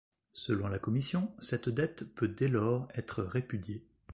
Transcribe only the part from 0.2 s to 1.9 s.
Selon la Commission, cette